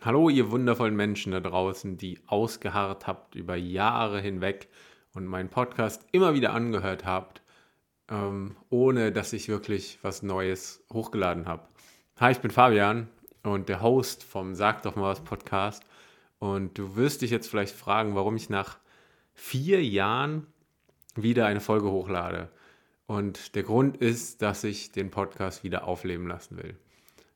Hallo, 0.00 0.28
ihr 0.28 0.52
wundervollen 0.52 0.94
Menschen 0.94 1.32
da 1.32 1.40
draußen, 1.40 1.98
die 1.98 2.20
ausgeharrt 2.28 3.08
habt 3.08 3.34
über 3.34 3.56
Jahre 3.56 4.20
hinweg 4.20 4.68
und 5.12 5.26
meinen 5.26 5.48
Podcast 5.48 6.06
immer 6.12 6.34
wieder 6.34 6.52
angehört 6.52 7.04
habt, 7.04 7.42
ähm, 8.08 8.54
ohne 8.70 9.10
dass 9.10 9.32
ich 9.32 9.48
wirklich 9.48 9.98
was 10.02 10.22
Neues 10.22 10.84
hochgeladen 10.92 11.48
habe. 11.48 11.66
Hi, 12.20 12.30
ich 12.30 12.38
bin 12.38 12.52
Fabian 12.52 13.08
und 13.42 13.68
der 13.68 13.82
Host 13.82 14.22
vom 14.22 14.54
Sag 14.54 14.82
doch 14.82 14.94
mal 14.94 15.10
was 15.10 15.24
Podcast. 15.24 15.82
Und 16.38 16.78
du 16.78 16.94
wirst 16.94 17.22
dich 17.22 17.32
jetzt 17.32 17.48
vielleicht 17.48 17.74
fragen, 17.74 18.14
warum 18.14 18.36
ich 18.36 18.48
nach 18.48 18.78
vier 19.34 19.84
Jahren 19.84 20.46
wieder 21.16 21.46
eine 21.46 21.60
Folge 21.60 21.90
hochlade. 21.90 22.50
Und 23.08 23.56
der 23.56 23.64
Grund 23.64 23.96
ist, 23.96 24.42
dass 24.42 24.62
ich 24.62 24.92
den 24.92 25.10
Podcast 25.10 25.64
wieder 25.64 25.88
aufleben 25.88 26.28
lassen 26.28 26.56
will. 26.56 26.76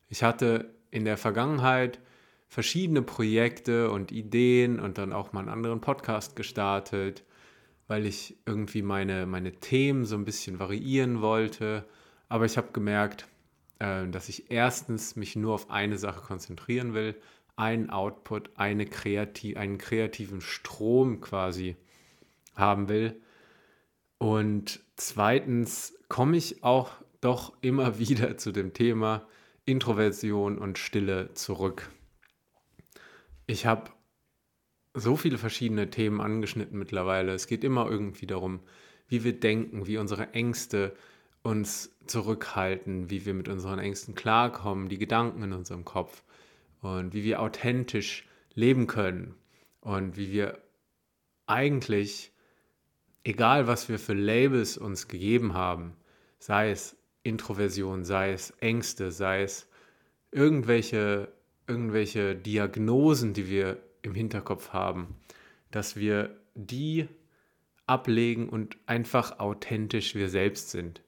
Ich 0.09 0.23
hatte 0.23 0.73
in 0.93 1.05
der 1.05 1.17
Vergangenheit 1.17 1.99
verschiedene 2.53 3.01
Projekte 3.01 3.91
und 3.91 4.13
Ideen 4.13 4.79
und 4.79 4.99
dann 4.99 5.15
auch 5.15 5.33
mal 5.33 5.41
einen 5.41 5.49
anderen 5.49 5.81
Podcast 5.81 6.37
gestartet, 6.37 7.25
weil 7.87 8.05
ich 8.05 8.37
irgendwie 8.45 8.83
meine, 8.83 9.25
meine 9.25 9.53
Themen 9.53 10.05
so 10.05 10.17
ein 10.17 10.27
bisschen 10.27 10.59
variieren 10.59 11.23
wollte. 11.23 11.87
Aber 12.29 12.45
ich 12.45 12.59
habe 12.59 12.69
gemerkt, 12.75 13.27
äh, 13.79 14.07
dass 14.07 14.29
ich 14.29 14.51
erstens 14.51 15.17
mich 15.17 15.35
nur 15.35 15.55
auf 15.55 15.71
eine 15.71 15.97
Sache 15.97 16.21
konzentrieren 16.21 16.93
will, 16.93 17.15
einen 17.57 17.89
Output, 17.89 18.51
eine 18.57 18.85
kreativ, 18.85 19.57
einen 19.57 19.79
kreativen 19.79 20.43
Strom 20.43 21.23
quasi 21.23 21.77
haben 22.55 22.91
will. 22.91 23.19
Und 24.19 24.81
zweitens 24.97 25.95
komme 26.11 26.37
ich 26.37 26.63
auch 26.63 26.91
doch 27.23 27.55
immer 27.63 27.99
wieder 27.99 28.37
zu 28.37 28.53
dem 28.53 28.75
Thema 28.75 29.27
Introversion 29.65 30.59
und 30.59 30.77
Stille 30.77 31.33
zurück. 31.33 31.89
Ich 33.47 33.67
habe 33.67 33.91
so 34.95 35.17
viele 35.17 35.39
verschiedene 35.39 35.91
Themen 35.91 36.21
angeschnitten 36.21 36.79
mittlerweile. 36.79 37.33
Es 37.33 37.47
geht 37.47 37.65
immer 37.65 37.91
irgendwie 37.91 38.27
darum, 38.27 38.61
wie 39.09 39.25
wir 39.25 39.39
denken, 39.39 39.87
wie 39.87 39.99
unsere 39.99 40.33
Ängste 40.33 40.95
uns 41.43 41.95
zurückhalten, 42.07 43.11
wie 43.11 43.27
wir 43.27 43.35
mit 43.35 43.49
unseren 43.49 43.79
Ängsten 43.79 44.15
klarkommen, 44.15 44.89
die 44.89 44.99
Gedanken 44.99 45.43
in 45.43 45.53
unserem 45.53 45.85
Kopf 45.85 46.23
und 46.81 47.15
wie 47.15 47.25
wir 47.25 47.41
authentisch 47.41 48.27
leben 48.55 48.87
können 48.87 49.35
und 49.81 50.17
wie 50.17 50.31
wir 50.31 50.59
eigentlich, 51.47 52.33
egal 53.25 53.67
was 53.67 53.89
wir 53.89 53.99
für 53.99 54.15
Labels 54.15 54.79
uns 54.79 55.09
gegeben 55.09 55.55
haben, 55.55 55.97
sei 56.39 56.71
es 56.71 56.97
Introversion, 57.23 58.05
sei 58.05 58.33
es 58.33 58.51
Ängste, 58.61 59.11
sei 59.11 59.43
es 59.43 59.69
irgendwelche 60.31 61.33
irgendwelche 61.67 62.35
Diagnosen, 62.35 63.35
die 63.35 63.49
wir 63.49 63.79
im 64.03 64.15
Hinterkopf 64.15 64.71
haben, 64.71 65.17
dass 65.71 65.97
wir 65.97 66.37
die 66.55 67.09
ablegen 67.87 68.49
und 68.49 68.77
einfach 68.87 69.39
authentisch 69.39 70.15
wir 70.15 70.29
selbst 70.29 70.71
sind. 70.71 71.03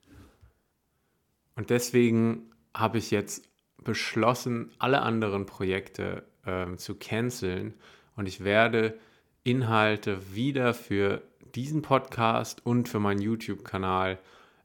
Und 1.57 1.71
deswegen 1.71 2.51
habe 2.75 2.99
ich 2.99 3.11
jetzt 3.11 3.49
beschlossen, 3.83 4.73
alle 4.79 5.03
anderen 5.03 5.47
Projekte 5.47 6.25
ähm, 6.47 6.79
zu 6.79 6.97
canceln 6.97 7.75
und 8.17 8.27
ich 8.27 8.43
werde 8.43 8.99
Inhalte 9.45 10.35
wieder 10.35 10.75
für 10.75 11.23
diesen 11.55 11.83
Podcast 11.83 12.65
und 12.65 12.89
für 12.89 12.99
meinen 12.99 13.21
YouTube-Kanal 13.21 14.19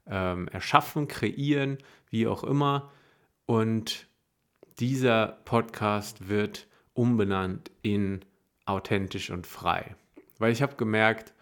ähm, 0.06 0.48
erschaffen, 0.48 1.06
kreieren, 1.06 1.78
wie 2.10 2.26
auch 2.26 2.42
immer. 2.42 2.90
Und 3.46 4.08
dieser 4.80 5.38
Podcast 5.44 6.30
wird 6.30 6.66
umbenannt 6.94 7.70
in 7.82 8.24
authentisch 8.64 9.30
und 9.30 9.46
frei. 9.46 9.94
Weil 10.38 10.52
ich 10.52 10.62
habe 10.62 10.76
gemerkt, 10.76 11.34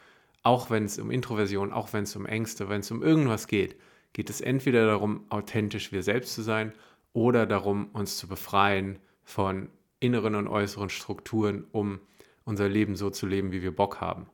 auch 0.43 0.71
wenn 0.71 0.85
es 0.85 0.99
um 0.99 1.13
Introversion, 1.13 1.73
auch 1.73 1.93
wenn 1.93 2.03
es 2.03 2.17
um 2.17 2.27
Ängste, 2.27 2.69
wenn 2.69 2.81
es 2.81 2.91
um 2.91 3.01
irgendwas 3.01 3.47
geht, 3.47 3.77
geht 4.13 4.29
es 4.29 4.41
entweder 4.41 4.87
darum, 4.87 5.25
authentisch 5.29 5.93
wir 5.93 6.03
selbst 6.03 6.35
zu 6.35 6.43
sein 6.43 6.73
oder 7.13 7.47
darum, 7.47 7.91
uns 7.93 8.17
zu 8.19 8.27
befreien 8.27 8.99
von 9.23 9.69
inneren 10.01 10.35
und 10.35 10.49
äußeren 10.49 10.91
Strukturen, 10.91 11.65
um 11.71 12.01
unser 12.45 12.69
Leben 12.69 12.97
so 12.97 13.09
zu 13.11 13.27
leben, 13.27 13.53
wie 13.53 13.63
wir 13.63 13.75
Bock 13.75 14.01
haben. 14.01 14.27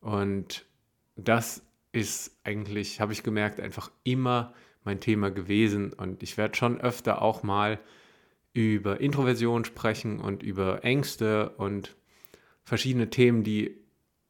Und 0.00 0.66
das 1.16 1.64
ist 1.92 2.36
eigentlich, 2.44 3.00
habe 3.00 3.14
ich 3.14 3.22
gemerkt, 3.22 3.60
einfach 3.60 3.90
immer 4.04 4.52
mein 4.84 5.00
Thema 5.00 5.30
gewesen. 5.30 5.92
Und 5.94 6.22
ich 6.22 6.36
werde 6.36 6.54
schon 6.54 6.80
öfter 6.80 7.22
auch 7.22 7.42
mal 7.42 7.78
über 8.52 9.00
Introversion 9.00 9.64
sprechen 9.64 10.20
und 10.20 10.42
über 10.42 10.84
Ängste 10.84 11.50
und 11.50 11.96
verschiedene 12.64 13.10
Themen, 13.10 13.44
die 13.44 13.78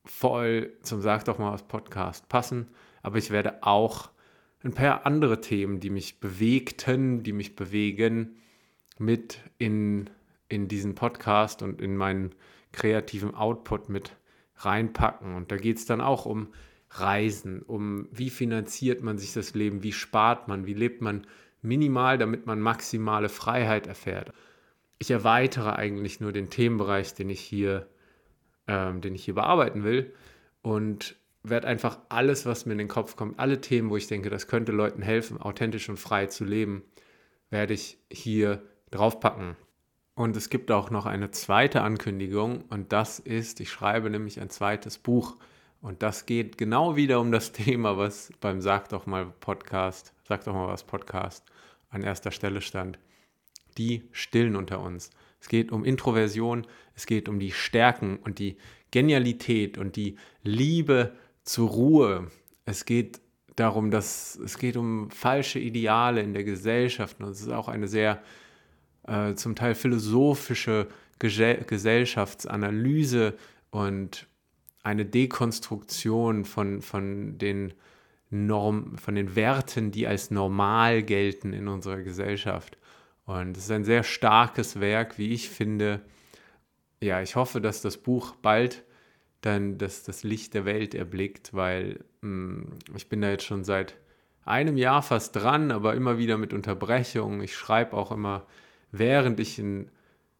voll 0.05 0.73
zum 0.83 1.01
Sag 1.01 1.25
doch 1.25 1.39
mal 1.39 1.53
was 1.53 1.67
Podcast 1.67 2.29
passen. 2.29 2.69
Aber 3.03 3.19
ich 3.19 3.31
werde 3.31 3.63
auch 3.63 4.11
ein 4.63 4.73
paar 4.73 5.07
andere 5.07 5.41
Themen, 5.41 5.81
die 5.81 5.91
mich 5.91 6.21
bewegten, 6.21 7.23
die 7.23 7.33
mich 7.33 7.57
bewegen, 7.57 8.37
mit 8.99 9.39
in, 9.59 10.09
in 10.49 10.69
diesen 10.69 10.95
Podcast 10.95 11.63
und 11.63 11.81
in 11.81 11.97
meinen 11.97 12.35
kreativen 12.71 13.35
Output 13.35 13.89
mit 13.89 14.13
reinpacken. 14.57 15.35
Und 15.35 15.51
da 15.51 15.57
geht 15.57 15.79
es 15.79 15.87
dann 15.87 16.01
auch 16.01 16.27
um 16.27 16.49
Reisen, 16.91 17.63
um 17.63 18.09
wie 18.13 18.31
finanziert 18.31 19.03
man 19.03 19.19
sich 19.19 19.33
das 19.33 19.55
Leben, 19.55 19.83
wie 19.83 19.93
spart 19.93 20.47
man, 20.47 20.67
wie 20.67 20.75
lebt 20.75 21.01
man 21.01 21.27
minimal, 21.63 22.19
damit 22.19 22.47
man 22.47 22.61
maximale 22.61 23.29
Freiheit 23.29 23.87
erfährt. 23.87 24.33
Ich 24.99 25.11
erweitere 25.11 25.71
eigentlich 25.71 26.21
nur 26.21 26.33
den 26.33 26.51
Themenbereich, 26.51 27.15
den 27.15 27.31
ich 27.31 27.41
hier, 27.41 27.89
ähm, 28.67 29.01
den 29.01 29.15
ich 29.15 29.25
hier 29.25 29.35
bearbeiten 29.35 29.85
will 29.85 30.13
und 30.63 31.17
werde 31.43 31.67
einfach 31.67 31.99
alles, 32.09 32.47
was 32.47 32.67
mir 32.67 32.73
in 32.73 32.79
den 32.79 32.89
Kopf 32.89 33.17
kommt, 33.17 33.39
alle 33.39 33.61
Themen, 33.61 33.91
wo 33.91 33.97
ich 33.97 34.07
denke, 34.07 34.31
das 34.31 34.47
könnte 34.47 34.73
Leuten 34.73 35.03
helfen, 35.03 35.41
authentisch 35.41 35.89
und 35.89 35.99
frei 35.99 36.27
zu 36.27 36.45
leben, 36.45 36.83
werde 37.51 37.75
ich 37.75 37.99
hier 38.13 38.63
draufpacken. 38.91 39.57
Und 40.15 40.37
es 40.37 40.51
gibt 40.51 40.71
auch 40.71 40.91
noch 40.91 41.07
eine 41.07 41.31
zweite 41.31 41.81
Ankündigung 41.83 42.63
und 42.69 42.93
das 42.93 43.19
ist, 43.19 43.61
ich 43.61 43.71
schreibe 43.71 44.11
nämlich 44.11 44.41
ein 44.41 44.51
zweites 44.51 44.99
Buch 44.99 45.37
und 45.81 46.03
das 46.03 46.27
geht 46.27 46.59
genau 46.59 46.97
wieder 46.97 47.19
um 47.19 47.33
das 47.33 47.53
Thema, 47.53 47.97
was 47.97 48.31
beim 48.41 48.61
Sag 48.61 48.91
doch 48.91 49.07
mal 49.07 49.33
Podcast, 49.41 50.12
Sag 50.25 50.45
doch 50.45 50.55
mal 50.55 50.69
was 50.69 50.85
Podcast 50.85 51.45
an 51.91 52.03
erster 52.03 52.31
Stelle 52.31 52.61
stand. 52.61 52.99
Die 53.79 54.05
Stillen 54.13 54.57
unter 54.57 54.81
uns. 54.81 55.11
Es 55.41 55.49
geht 55.49 55.73
um 55.73 55.85
Introversion, 55.85 56.67
es 56.95 57.07
geht 57.07 57.29
um 57.29 57.41
die 57.41 57.51
Stärken 57.51 58.19
und 58.19 58.39
die 58.39 58.57
Genialität 58.91 59.79
und 59.79 59.97
die 59.97 60.17
Liebe 60.43 61.17
zur 61.43 61.71
Ruhe. 61.71 62.31
Es 62.65 62.85
geht 62.85 63.21
darum, 63.57 63.91
dass 63.91 64.37
es 64.37 64.59
geht 64.59 64.77
um 64.77 65.11
falsche 65.11 65.59
Ideale 65.59 66.23
in 66.23 66.33
der 66.33 66.45
Gesellschaft 66.45 67.21
und 67.21 67.29
es 67.29 67.41
ist 67.41 67.51
auch 67.51 67.67
eine 67.69 67.89
sehr 67.89 68.23
äh, 69.07 69.35
zum 69.35 69.57
Teil 69.57 69.75
philosophische 69.75 70.87
Gesellschaftsanalyse 71.19 73.37
und 73.71 74.29
eine 74.83 75.05
Dekonstruktion 75.05 76.45
von, 76.45 76.83
von, 76.83 77.39
den 77.39 77.73
Norm, 78.33 78.97
von 78.97 79.15
den 79.15 79.37
Werten, 79.37 79.91
die 79.91 80.07
als 80.07 80.31
normal 80.31 81.03
gelten 81.03 81.53
in 81.53 81.69
unserer 81.69 82.03
Gesellschaft. 82.03 82.79
Und 83.27 83.57
es 83.57 83.65
ist 83.65 83.71
ein 83.71 83.85
sehr 83.85 84.03
starkes 84.03 84.81
Werk, 84.81 85.19
wie 85.19 85.33
ich 85.33 85.51
finde. 85.51 86.01
Ja, 87.01 87.21
ich 87.21 87.37
hoffe, 87.37 87.61
dass 87.61 87.83
das 87.83 87.99
Buch 87.99 88.35
bald 88.37 88.85
dann 89.43 89.77
das, 89.77 90.03
das 90.05 90.23
Licht 90.23 90.55
der 90.55 90.65
Welt 90.65 90.95
erblickt, 90.95 91.53
weil 91.53 92.01
mh, 92.23 92.63
hm, 92.63 92.79
ich 92.97 93.09
bin 93.09 93.21
da 93.21 93.31
jetzt 93.31 93.45
schon 93.45 93.65
seit 93.65 93.97
einem 94.45 94.77
Jahr 94.77 95.03
fast 95.03 95.37
dran, 95.37 95.71
aber 95.71 95.95
immer 95.95 96.17
wieder 96.17 96.39
mit 96.39 96.53
Unterbrechungen. 96.53 97.43
Ich 97.43 97.55
schreibe 97.55 97.97
auch 97.97 98.13
immer, 98.13 98.47
während 98.93 99.41
ich 99.41 99.59
einen 99.59 99.91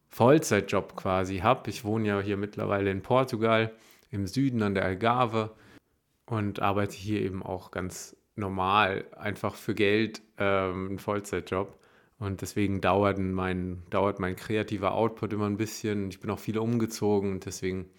Vollzeitjob 0.09 0.95
quasi 0.95 1.39
habe. 1.39 1.69
Ich 1.69 1.83
wohne 1.83 2.07
ja 2.07 2.19
hier 2.21 2.37
mittlerweile 2.37 2.91
in 2.91 3.01
Portugal 3.01 3.71
im 4.09 4.25
Süden 4.27 4.61
an 4.63 4.73
der 4.73 4.85
Algarve 4.85 5.51
und 6.25 6.61
arbeite 6.61 6.95
hier 6.95 7.21
eben 7.21 7.43
auch 7.43 7.71
ganz 7.71 8.15
normal, 8.35 9.05
einfach 9.17 9.55
für 9.55 9.75
Geld, 9.75 10.21
ähm, 10.37 10.87
einen 10.89 10.99
Vollzeitjob. 10.99 11.77
Und 12.19 12.41
deswegen 12.41 12.79
dauert 12.79 13.19
mein, 13.19 13.83
dauert 13.89 14.19
mein 14.19 14.35
kreativer 14.35 14.93
Output 14.93 15.33
immer 15.33 15.47
ein 15.47 15.57
bisschen. 15.57 16.09
Ich 16.09 16.19
bin 16.19 16.29
auch 16.29 16.39
viel 16.39 16.57
umgezogen 16.57 17.31
und 17.31 17.45
deswegen 17.45 17.89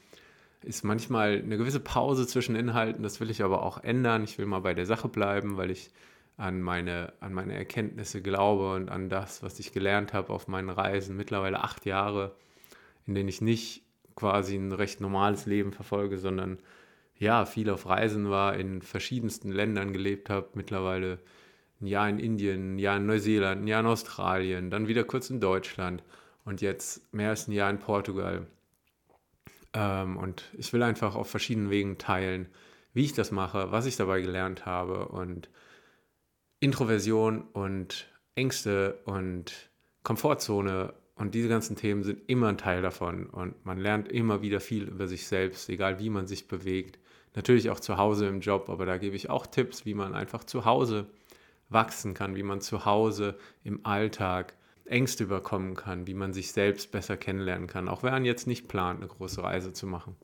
ist 0.62 0.82
manchmal 0.82 1.42
eine 1.44 1.58
gewisse 1.58 1.80
Pause 1.80 2.26
zwischen 2.26 2.56
Inhalten. 2.56 3.02
Das 3.02 3.20
will 3.20 3.30
ich 3.30 3.42
aber 3.42 3.62
auch 3.62 3.82
ändern. 3.82 4.24
Ich 4.24 4.38
will 4.38 4.46
mal 4.46 4.60
bei 4.60 4.72
der 4.72 4.86
Sache 4.86 5.08
bleiben, 5.08 5.56
weil 5.56 5.70
ich 5.70 5.90
an 6.36 6.62
meine, 6.62 7.12
an 7.20 7.34
meine 7.34 7.54
Erkenntnisse 7.54 8.22
glaube 8.22 8.74
und 8.74 8.90
an 8.90 9.08
das, 9.08 9.42
was 9.42 9.58
ich 9.60 9.72
gelernt 9.72 10.12
habe 10.12 10.32
auf 10.32 10.48
meinen 10.48 10.70
Reisen. 10.70 11.16
Mittlerweile 11.16 11.62
acht 11.62 11.84
Jahre, 11.84 12.34
in 13.06 13.14
denen 13.14 13.28
ich 13.28 13.40
nicht 13.40 13.82
quasi 14.16 14.56
ein 14.56 14.72
recht 14.72 15.00
normales 15.00 15.46
Leben 15.46 15.72
verfolge, 15.72 16.18
sondern 16.18 16.58
ja, 17.19 17.46
viel 17.46 17.70
auf 17.70 17.87
Reisen 17.87 18.31
war, 18.31 18.56
in 18.56 18.82
verschiedensten 18.82 19.52
Ländern 19.52 19.93
gelebt 19.93 20.31
habe, 20.31 20.49
mittlerweile 20.55 21.19
ein 21.81 21.87
Jahr 21.87 22.08
in 22.08 22.19
Indien, 22.19 22.75
ein 22.75 22.78
Jahr 22.78 22.96
in 22.96 23.06
Neuseeland, 23.06 23.62
ein 23.62 23.66
Jahr 23.66 23.81
in 23.81 23.87
Australien, 23.87 24.70
dann 24.70 24.88
wieder 24.88 25.05
kurz 25.05 25.31
in 25.31 25.40
Deutschland 25.40 26.02
und 26.44 26.61
jetzt 26.61 27.12
mehr 27.12 27.31
als 27.31 27.49
ein 27.49 27.52
Jahr 27.52 27.70
in 27.70 27.78
Portugal. 27.78 28.46
Ähm, 29.72 30.16
und 30.16 30.44
ich 30.56 30.72
will 30.72 30.82
einfach 30.82 31.14
auf 31.14 31.31
verschiedenen 31.31 31.70
Wegen 31.70 31.99
teilen, 31.99 32.49
wie 32.93 33.05
ich 33.05 33.12
das 33.12 33.31
mache, 33.31 33.72
was 33.72 33.87
ich 33.87 33.96
dabei 33.96 34.20
gelernt 34.20 34.67
habe 34.67 35.08
und 35.08 35.49
Introversion 36.60 37.43
und 37.52 38.08
Ängste 38.34 39.00
und 39.05 39.70
Komfortzone 40.02 40.94
und 41.17 41.34
diese 41.34 41.49
ganzen 41.49 41.76
Themen 41.76 42.02
sind 42.02 42.28
immer 42.28 42.49
ein 42.49 42.58
Teil 42.58 42.82
davon 42.82 43.26
und 43.26 43.64
man 43.64 43.78
lernt 43.78 44.10
immer 44.10 44.43
wieder 44.43 44.60
viel 44.60 44.84
über 44.84 45.06
sich 45.06 45.26
selbst, 45.26 45.69
egal 45.69 45.99
wie 46.00 46.10
man 46.10 46.26
sich 46.26 46.49
bewegt. 46.49 46.99
Natürlich 47.34 47.70
auch 47.70 47.81
zu 47.81 47.96
Hause 47.96 48.26
im 48.26 48.40
Job, 48.40 48.69
aber 48.69 48.86
da 48.86 48.96
gebe 48.96 49.16
ich 49.16 49.28
auch 49.28 49.46
Tipps, 49.46 49.84
wie 49.84 49.94
man 49.94 50.14
einfach 50.14 50.44
zu 50.44 50.64
Hause 50.64 51.06
wachsen 51.69 52.14
kann, 52.14 52.36
wie 52.36 52.42
man 52.42 52.60
zu 52.60 52.84
Hause 52.84 53.36
im 53.64 53.84
Alltag 53.84 54.54
Ängste 54.84 55.25
überkommen 55.25 55.75
kann, 55.75 56.06
wie 56.06 56.14
man 56.14 56.32
sich 56.32 56.52
selbst 56.52 56.92
besser 56.92 57.16
kennenlernen 57.16 57.66
kann, 57.66 57.88
auch 57.88 58.02
wenn 58.02 58.12
man 58.12 58.25
jetzt 58.25 58.46
nicht 58.46 58.69
plant, 58.69 59.00
eine 59.00 59.08
große 59.08 59.42
Reise 59.42 59.72
zu 59.72 59.86
machen. 59.86 60.14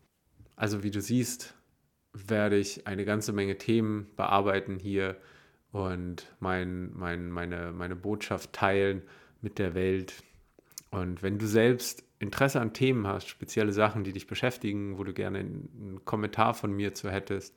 Also 0.54 0.82
wie 0.82 0.90
du 0.90 1.00
siehst, 1.00 1.54
werde 2.12 2.58
ich 2.58 2.86
eine 2.86 3.04
ganze 3.04 3.32
Menge 3.32 3.56
Themen 3.56 4.10
bearbeiten 4.16 4.78
hier 4.78 5.16
und 5.72 6.26
mein, 6.40 6.92
mein, 6.94 7.30
meine, 7.30 7.72
meine 7.72 7.96
Botschaft 7.96 8.52
teilen 8.52 9.02
mit 9.40 9.58
der 9.58 9.74
Welt. 9.74 10.22
Und 10.90 11.22
wenn 11.22 11.38
du 11.38 11.46
selbst 11.46 12.04
Interesse 12.20 12.60
an 12.60 12.74
Themen 12.74 13.06
hast, 13.06 13.28
spezielle 13.28 13.72
Sachen, 13.72 14.04
die 14.04 14.12
dich 14.12 14.26
beschäftigen, 14.26 14.98
wo 14.98 15.04
du 15.04 15.12
gerne 15.12 15.38
einen 15.38 16.02
Kommentar 16.04 16.54
von 16.54 16.70
mir 16.70 16.94
zu 16.94 17.10
hättest, 17.10 17.56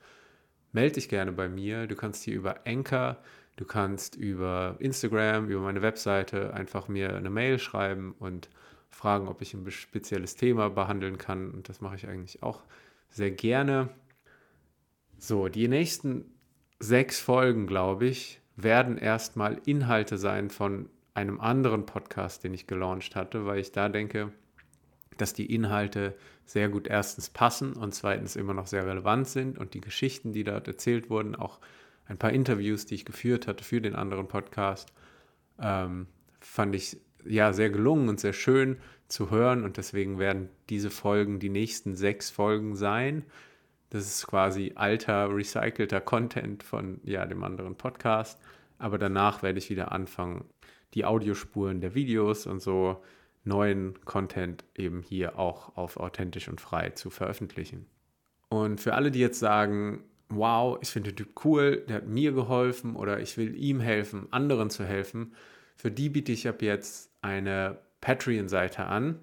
melde 0.72 0.96
dich 0.96 1.10
gerne 1.10 1.34
bei 1.34 1.50
mir. 1.50 1.86
Du 1.86 1.96
kannst 1.96 2.24
hier 2.24 2.34
über 2.34 2.66
Anchor, 2.66 3.18
du 3.58 3.66
kannst 3.66 4.16
über 4.16 4.78
Instagram, 4.80 5.50
über 5.50 5.62
meine 5.62 5.82
Webseite 5.82 6.54
einfach 6.54 6.88
mir 6.88 7.16
eine 7.16 7.30
Mail 7.30 7.60
schreiben 7.60 8.16
und 8.20 8.50
fragen, 8.90 9.28
ob 9.28 9.42
ich 9.42 9.54
ein 9.54 9.70
spezielles 9.70 10.38
Thema 10.38 10.70
behandeln 10.70 11.18
kann. 11.18 11.52
Und 11.52 11.68
das 11.68 11.82
mache 11.82 11.98
ich 11.98 12.08
eigentlich 12.08 12.42
auch 12.42 12.64
sehr 13.10 13.32
gerne. 13.32 13.90
So, 15.18 15.50
die 15.50 15.68
nächsten 15.68 16.26
sechs 16.80 17.20
Folgen, 17.20 17.68
glaube 17.68 18.06
ich, 18.06 18.40
werden 18.56 18.98
erstmal 18.98 19.60
Inhalte 19.66 20.18
sein 20.18 20.50
von 20.50 20.90
einem 21.14 21.42
anderen 21.42 21.86
Podcast, 21.86 22.46
den 22.46 22.54
ich 22.54 22.66
gelauncht 22.66 23.16
hatte, 23.16 23.46
weil 23.46 23.60
ich 23.60 23.72
da 23.72 23.90
denke, 23.90 24.32
dass 25.18 25.34
die 25.34 25.54
Inhalte 25.54 26.16
sehr 26.46 26.70
gut 26.70 26.88
erstens 26.88 27.30
passen 27.30 27.74
und 27.74 27.94
zweitens 27.94 28.36
immer 28.36 28.54
noch 28.54 28.68
sehr 28.68 28.86
relevant 28.86 29.28
sind 29.28 29.58
und 29.58 29.74
die 29.74 29.82
Geschichten, 29.82 30.34
die 30.34 30.44
dort 30.44 30.68
erzählt 30.68 31.10
wurden, 31.10 31.36
auch 31.36 31.60
ein 32.06 32.18
paar 32.18 32.32
Interviews, 32.32 32.86
die 32.86 32.96
ich 32.96 33.06
geführt 33.06 33.48
hatte 33.48 33.64
für 33.64 33.82
den 33.82 33.96
anderen 33.96 34.28
Podcast, 34.28 34.92
ähm, 35.60 36.08
fand 36.40 36.76
ich 36.76 36.98
ja 37.26 37.54
sehr 37.54 37.70
gelungen 37.70 38.10
und 38.10 38.20
sehr 38.20 38.34
schön 38.34 38.78
zu 39.08 39.30
hören 39.30 39.64
und 39.64 39.78
deswegen 39.78 40.20
werden 40.20 40.50
diese 40.70 40.90
Folgen 40.90 41.40
die 41.40 41.50
nächsten 41.50 41.96
sechs 41.96 42.30
Folgen 42.30 42.76
sein. 42.76 43.24
Das 43.90 44.06
ist 44.06 44.28
quasi 44.28 44.74
alter, 44.76 45.34
recycelter 45.34 46.02
Content 46.02 46.64
von 46.64 47.00
ja, 47.04 47.26
dem 47.26 47.44
anderen 47.44 47.76
Podcast. 47.76 48.40
Aber 48.80 48.98
danach 48.98 49.44
werde 49.44 49.60
ich 49.60 49.70
wieder 49.70 49.92
anfangen, 49.92 50.46
die 50.96 51.06
Audiospuren 51.06 51.80
der 51.80 51.94
Videos 51.94 52.48
und 52.48 52.62
so 52.62 53.04
neuen 53.44 54.04
Content 54.06 54.64
eben 54.76 55.02
hier 55.02 55.38
auch 55.38 55.76
auf 55.76 55.98
authentisch 55.98 56.48
und 56.48 56.62
frei 56.62 56.92
zu 56.92 57.10
veröffentlichen. 57.10 57.88
Und 58.50 58.80
für 58.80 58.94
alle, 58.94 59.12
die 59.12 59.20
jetzt 59.20 59.40
sagen, 59.40 60.04
wow, 60.30 60.78
ich 60.82 60.90
finde 60.90 61.12
den 61.12 61.18
Typ 61.18 61.46
cool, 61.46 61.84
der 61.88 61.98
hat 61.98 62.08
mir 62.08 62.32
geholfen 62.32 62.96
oder 62.96 63.20
ich 63.20 63.38
will 63.38 63.56
ihm 63.56 63.80
helfen, 63.80 64.28
anderen 64.32 64.70
zu 64.70 64.86
helfen, 64.86 65.34
für 65.76 65.92
die 65.92 66.10
biete 66.10 66.32
ich 66.32 66.48
ab 66.48 66.62
jetzt 66.62 67.12
eine 67.22 67.80
Patreon-Seite 68.02 68.86
an. 68.86 69.20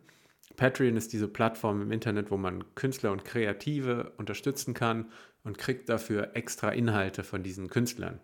Patreon 0.56 0.96
ist 0.96 1.12
diese 1.12 1.28
Plattform 1.28 1.80
im 1.80 1.92
Internet, 1.92 2.30
wo 2.30 2.36
man 2.36 2.74
Künstler 2.74 3.12
und 3.12 3.24
Kreative 3.24 4.12
unterstützen 4.18 4.74
kann 4.74 5.10
und 5.44 5.58
kriegt 5.58 5.88
dafür 5.88 6.34
extra 6.34 6.70
Inhalte 6.70 7.22
von 7.22 7.42
diesen 7.42 7.68
Künstlern. 7.68 8.20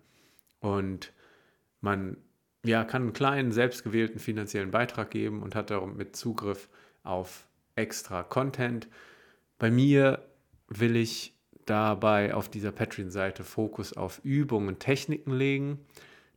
Und 0.61 1.13
man 1.81 2.17
ja, 2.67 2.85
kann 2.85 3.03
einen 3.03 3.13
kleinen, 3.13 3.53
selbstgewählten 3.53 4.19
finanziellen 4.19 4.71
Beitrag 4.71 5.11
geben 5.11 5.43
und 5.43 5.55
hat 5.55 5.71
damit 5.71 6.17
Zugriff 6.17 6.69
auf 7.03 7.47
extra 7.75 8.23
Content. 8.23 8.89
Bei 9.59 9.71
mir 9.71 10.27
will 10.69 10.97
ich 10.97 11.35
dabei 11.65 12.35
auf 12.35 12.49
dieser 12.49 12.73
Patreon-Seite 12.73 13.45
Fokus 13.45 13.93
auf 13.93 14.21
Übungen 14.25 14.69
und 14.69 14.81
Techniken 14.81 15.33
legen 15.33 15.81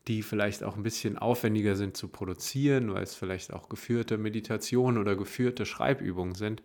die 0.09 0.23
vielleicht 0.23 0.63
auch 0.63 0.75
ein 0.75 0.83
bisschen 0.83 1.19
aufwendiger 1.19 1.75
sind 1.75 1.95
zu 1.95 2.07
produzieren, 2.07 2.93
weil 2.93 3.03
es 3.03 3.13
vielleicht 3.13 3.53
auch 3.53 3.69
geführte 3.69 4.17
Meditationen 4.17 4.99
oder 4.99 5.15
geführte 5.15 5.67
Schreibübungen 5.67 6.33
sind. 6.33 6.63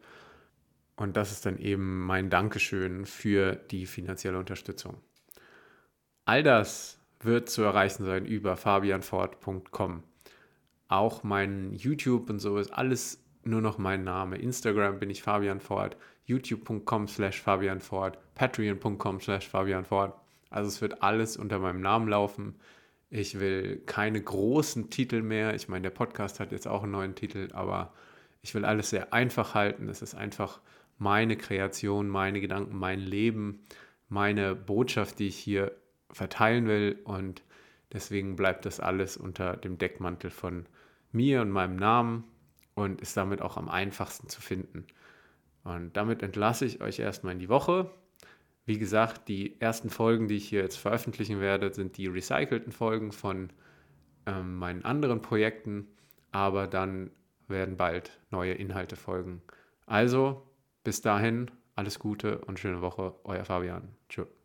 Und 0.97 1.17
das 1.19 1.31
ist 1.31 1.45
dann 1.45 1.59
eben 1.59 2.01
mein 2.07 2.31
Dankeschön 2.31 3.05
für 3.05 3.57
die 3.57 3.85
finanzielle 3.85 4.39
Unterstützung. 4.39 4.97
All 6.25 6.43
das 6.43 6.99
wird 7.25 7.49
zu 7.49 7.63
erreichen 7.63 8.05
sein 8.05 8.27
über 8.27 8.57
fabianfort.com. 8.57 10.03
Auch 10.89 11.23
mein 11.23 11.73
YouTube 11.75 12.31
und 12.31 12.39
so 12.39 12.59
ist 12.59 12.73
alles 12.73 13.25
nur 13.45 13.61
noch 13.61 13.79
mein 13.79 14.05
Name. 14.05 14.37
Instagram 14.39 14.99
bin 14.99 15.11
ich 15.11 15.23
Fabian 15.23 15.61
Ford, 15.61 15.97
youtube.com 16.27 17.09
slash 17.09 17.41
Fabian 17.41 17.81
Ford, 17.81 18.19
patreon.com 18.35 19.21
slash 19.21 19.49
Fabian 19.49 19.85
Ford. 19.85 20.15
Also 20.51 20.69
es 20.69 20.81
wird 20.81 21.03
alles 21.03 21.37
unter 21.37 21.59
meinem 21.59 21.81
Namen 21.81 22.09
laufen. 22.09 22.55
Ich 23.11 23.39
will 23.39 23.83
keine 23.87 24.21
großen 24.21 24.91
Titel 24.91 25.23
mehr. 25.23 25.55
Ich 25.55 25.69
meine, 25.69 25.83
der 25.83 25.91
Podcast 25.91 26.41
hat 26.41 26.53
jetzt 26.53 26.67
auch 26.67 26.83
einen 26.83 26.93
neuen 26.93 27.15
Titel, 27.15 27.49
aber 27.53 27.93
ich 28.43 28.55
will 28.55 28.65
alles 28.65 28.91
sehr 28.91 29.13
einfach 29.13 29.55
halten. 29.55 29.89
Es 29.89 30.03
ist 30.03 30.15
einfach 30.15 30.61
meine 30.99 31.37
Kreation, 31.37 32.09
meine 32.09 32.41
Gedanken, 32.41 32.77
mein 32.77 33.01
Leben, 33.01 33.65
meine 34.09 34.55
Botschaft, 34.55 35.19
die 35.19 35.29
ich 35.29 35.37
hier 35.37 35.73
verteilen 36.11 36.67
will. 36.67 37.01
Und 37.05 37.43
deswegen 37.93 38.37
bleibt 38.37 38.67
das 38.67 38.81
alles 38.81 39.17
unter 39.17 39.57
dem 39.57 39.79
Deckmantel 39.79 40.31
von 40.31 40.67
mir 41.13 41.41
und 41.43 41.51
meinem 41.51 41.77
Namen 41.77 42.25
und 42.75 43.01
ist 43.01 43.17
damit 43.17 43.41
auch 43.41 43.57
am 43.57 43.69
einfachsten 43.69 44.29
zu 44.29 44.41
finden. 44.41 44.87
Und 45.63 45.97
damit 45.97 46.23
entlasse 46.23 46.67
ich 46.67 46.81
euch 46.81 46.99
erstmal 46.99 47.33
in 47.33 47.39
die 47.39 47.49
Woche. 47.49 47.91
Wie 48.67 48.79
gesagt, 48.79 49.29
die 49.29 49.61
ersten 49.61 49.91
Folgen, 49.91 50.29
die 50.29 50.37
ich 50.37 50.49
hier 50.49 50.63
jetzt 50.63 50.77
veröffentlichen 50.77 51.41
werde, 51.41 51.73
sind 51.73 51.97
die 51.97 52.07
recycelten 52.07 52.73
Folgen 52.73 53.13
von 53.13 53.51
ähm, 54.27 54.57
meinen 54.57 54.85
anderen 54.85 55.23
Projekten, 55.23 55.87
aber 56.33 56.67
dann 56.67 57.11
werden 57.47 57.77
bald 57.77 58.19
neue 58.31 58.55
Inhalte 58.55 58.97
folgen. 58.97 59.43
Also, 59.87 60.43
bis 60.83 61.03
dahin, 61.03 61.51
alles 61.77 61.99
Gute 61.99 62.39
und 62.39 62.59
schöne 62.59 62.81
Woche, 62.81 63.15
euer 63.25 63.45
Fabian. 63.45 63.89
Tschüss. 64.09 64.44